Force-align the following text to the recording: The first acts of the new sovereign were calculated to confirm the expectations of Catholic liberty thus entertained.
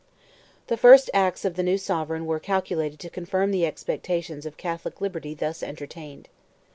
The 0.65 0.77
first 0.77 1.11
acts 1.13 1.45
of 1.45 1.53
the 1.55 1.61
new 1.61 1.77
sovereign 1.77 2.25
were 2.25 2.39
calculated 2.39 2.99
to 3.01 3.09
confirm 3.11 3.51
the 3.51 3.67
expectations 3.67 4.47
of 4.47 4.57
Catholic 4.57 4.99
liberty 4.99 5.35
thus 5.35 5.61
entertained. 5.61 6.27